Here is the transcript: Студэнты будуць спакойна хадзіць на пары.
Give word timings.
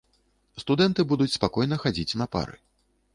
Студэнты 0.61 1.05
будуць 1.11 1.29
спакойна 1.37 1.75
хадзіць 1.83 2.17
на 2.23 2.27
пары. 2.37 2.57